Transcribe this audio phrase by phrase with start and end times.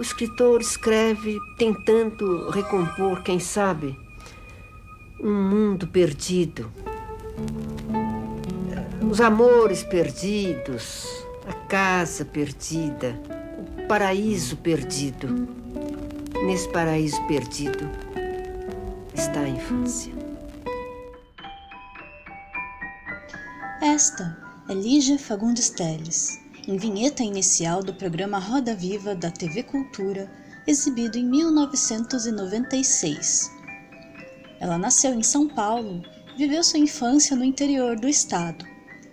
[0.00, 3.94] O escritor escreve tentando recompor, quem sabe,
[5.20, 6.72] um mundo perdido.
[9.10, 11.06] Os amores perdidos,
[11.46, 13.14] a casa perdida,
[13.76, 15.46] o paraíso perdido.
[16.46, 17.86] Nesse paraíso perdido
[19.12, 20.14] está a infância.
[23.82, 30.30] Esta é Lígia Fagundes Teles, em vinheta inicial do programa Roda Viva da TV Cultura,
[30.66, 33.50] exibido em 1996.
[34.60, 36.02] Ela nasceu em São Paulo
[36.36, 38.64] viveu sua infância no interior do estado.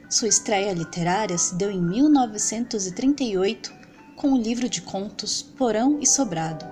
[0.10, 3.76] Sua estreia literária se deu em 1938
[4.16, 6.66] com o livro de contos Porão e Sobrado.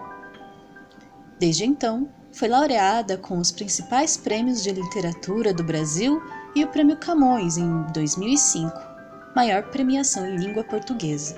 [1.37, 6.21] Desde então, foi laureada com os principais prêmios de literatura do Brasil
[6.55, 8.94] e o Prêmio Camões em 2005
[9.35, 11.35] maior premiação em língua portuguesa.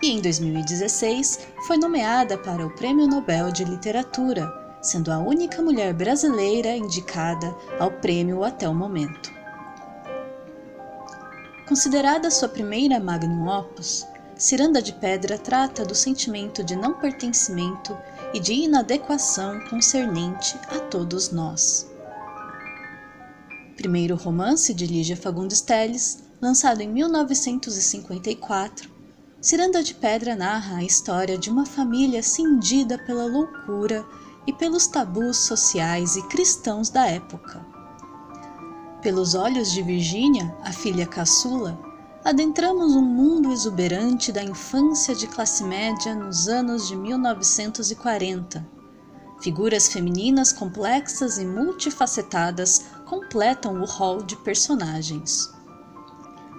[0.00, 4.46] E em 2016 foi nomeada para o Prêmio Nobel de Literatura,
[4.80, 9.34] sendo a única mulher brasileira indicada ao prêmio até o momento.
[11.66, 17.96] Considerada sua primeira magnum opus, Ciranda de Pedra trata do sentimento de não pertencimento
[18.34, 21.90] e de inadequação concernente a todos nós.
[23.76, 28.90] Primeiro romance de Lígia Fagundes Telles, lançado em 1954,
[29.40, 34.04] Ciranda de Pedra narra a história de uma família cindida pela loucura
[34.46, 37.64] e pelos tabus sociais e cristãos da época.
[39.02, 41.78] Pelos olhos de Virgínia, a filha caçula,
[42.24, 48.66] adentramos um mundo exuberante da infância de classe média nos anos de 1940.
[49.40, 55.55] Figuras femininas complexas e multifacetadas completam o rol de personagens.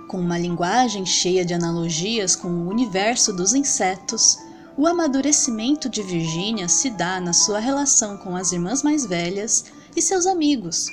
[0.07, 4.37] Com uma linguagem cheia de analogias com o universo dos insetos,
[4.77, 9.65] o amadurecimento de Virginia se dá na sua relação com as irmãs mais velhas
[9.97, 10.87] e seus amigos,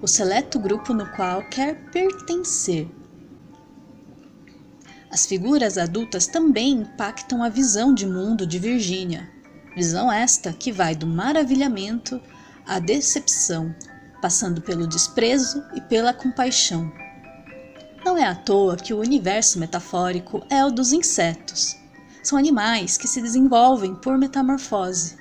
[0.00, 2.88] o seleto grupo no qual quer pertencer.
[5.10, 9.28] As figuras adultas também impactam a visão de mundo de Virginia,
[9.74, 12.20] visão esta que vai do maravilhamento
[12.64, 13.74] à decepção,
[14.22, 16.92] passando pelo desprezo e pela compaixão.
[18.04, 21.76] Não é à toa que o universo metafórico é o dos insetos.
[22.22, 25.18] São animais que se desenvolvem por metamorfose.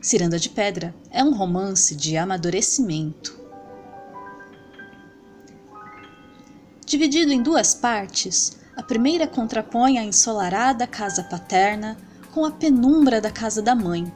[0.00, 3.40] Ciranda de Pedra é um romance de amadurecimento.
[6.84, 11.96] Dividido em duas partes, a primeira contrapõe a ensolarada casa paterna
[12.32, 14.12] com a penumbra da casa da mãe,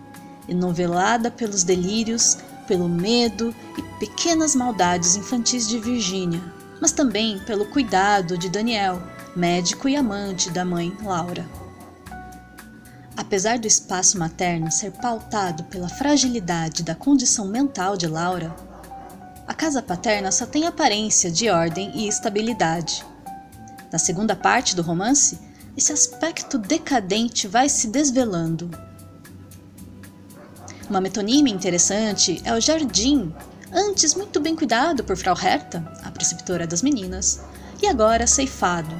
[0.48, 6.42] enovelada pelos delírios, pelo medo e pequenas maldades infantis de Virgínia,
[6.80, 9.02] mas também pelo cuidado de Daniel,
[9.34, 11.46] médico e amante da mãe Laura.
[13.16, 18.54] Apesar do espaço materno ser pautado pela fragilidade da condição mental de Laura,
[19.46, 23.04] a casa paterna só tem aparência de ordem e estabilidade.
[23.90, 25.38] Na segunda parte do romance,
[25.76, 28.70] esse aspecto decadente vai se desvelando.
[30.88, 33.34] Uma metonímia interessante é o jardim
[33.72, 37.40] antes muito bem cuidado por Frau Herta, a preceptora das meninas,
[37.82, 38.94] e agora ceifado.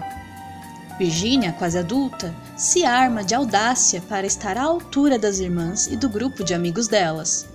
[0.99, 6.09] Virginia, quase adulta, se arma de audácia para estar à altura das irmãs e do
[6.09, 7.47] grupo de amigos delas,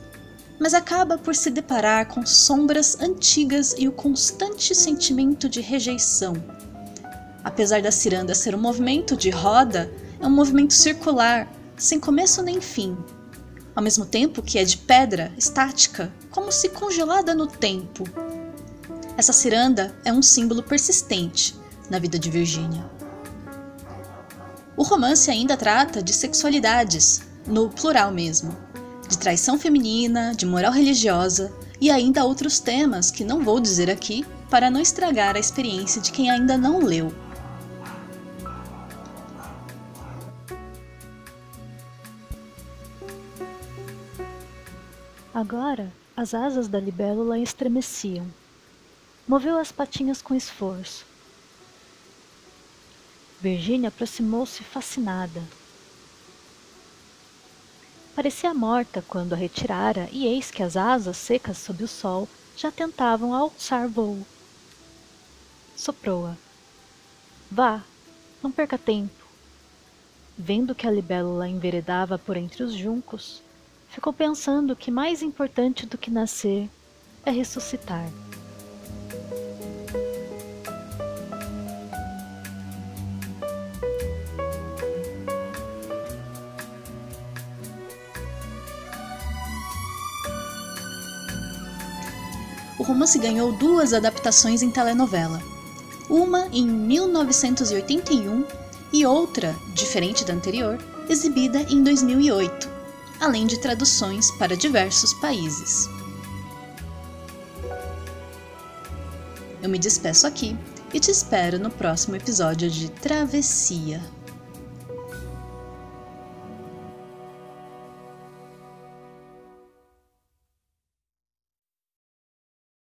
[0.60, 6.34] mas acaba por se deparar com sombras antigas e o constante sentimento de rejeição.
[7.44, 12.62] Apesar da ciranda ser um movimento de roda, é um movimento circular, sem começo nem
[12.62, 12.96] fim,
[13.76, 18.04] ao mesmo tempo que é de pedra, estática, como se congelada no tempo.
[19.18, 21.56] Essa ciranda é um símbolo persistente
[21.90, 22.90] na vida de Virginia.
[24.76, 28.56] O romance ainda trata de sexualidades, no plural mesmo,
[29.08, 34.26] de traição feminina, de moral religiosa e ainda outros temas que não vou dizer aqui
[34.50, 37.14] para não estragar a experiência de quem ainda não leu.
[45.34, 48.28] Agora as asas da libélula estremeciam.
[49.26, 51.06] Moveu as patinhas com esforço.
[53.40, 55.42] Virginia aproximou-se fascinada.
[58.14, 62.70] Parecia morta quando a retirara, e eis que as asas secas sob o sol já
[62.70, 64.28] tentavam alçar voo.
[65.78, 66.36] Soprou-a.
[67.50, 67.82] Vá,
[68.44, 69.26] não perca tempo.
[70.38, 73.42] Vendo que a libélula enveredava por entre os juncos,
[73.92, 76.70] ficou pensando que mais importante do que nascer
[77.26, 78.10] é ressuscitar.
[92.80, 95.40] O romance ganhou duas adaptações em telenovela.
[96.10, 98.44] Uma em 1981
[98.92, 100.78] e outra, diferente da anterior,
[101.08, 102.71] exibida em 2008
[103.22, 105.88] além de traduções para diversos países.
[109.62, 110.58] Eu me despeço aqui
[110.92, 114.02] e te espero no próximo episódio de Travessia.